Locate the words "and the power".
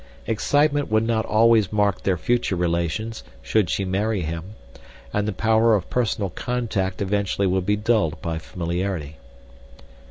5.13-5.75